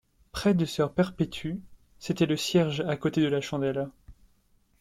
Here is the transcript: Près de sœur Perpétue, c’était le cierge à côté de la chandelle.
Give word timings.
Près 0.31 0.55
de 0.55 0.65
sœur 0.65 0.95
Perpétue, 0.95 1.61
c’était 1.99 2.25
le 2.25 2.35
cierge 2.35 2.81
à 2.81 2.97
côté 2.97 3.21
de 3.21 3.27
la 3.27 3.39
chandelle. 3.39 3.87